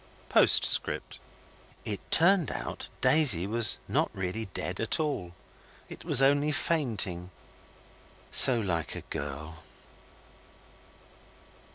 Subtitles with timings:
[0.33, 0.79] P.S.
[1.85, 5.35] It turned out Daisy was not really dead at all.
[5.89, 7.29] It was only fainting
[8.31, 9.59] so like a girl.